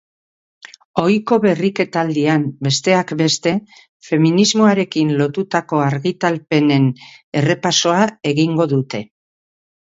[1.01, 3.53] Ohiko berriketaldian, besteak beste,
[4.07, 6.89] feminismoarekin lotutako argitalpenen
[7.43, 8.01] errepasoa
[8.33, 9.05] egingo dute.